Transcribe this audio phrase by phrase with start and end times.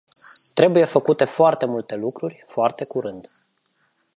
[0.53, 3.27] Trebuie făcute foarte multe lucruri, foarte curând.